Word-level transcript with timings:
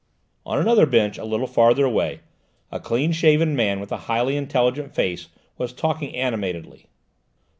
On 0.47 0.57
another 0.57 0.87
bench 0.87 1.19
a 1.19 1.23
little 1.23 1.45
further 1.45 1.85
away, 1.85 2.21
a 2.71 2.79
clean 2.79 3.11
shaven 3.11 3.55
man 3.55 3.79
with 3.79 3.91
a 3.91 3.97
highly 4.09 4.35
intelligent 4.35 4.95
face 4.95 5.27
was 5.59 5.73
talking 5.73 6.15
animatedly. 6.15 6.87